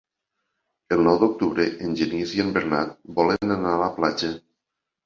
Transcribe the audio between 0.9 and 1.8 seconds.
El nou d'octubre